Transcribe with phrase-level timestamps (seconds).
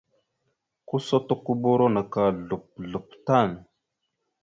[0.87, 3.49] Tusotokoboro naka slop slop tan.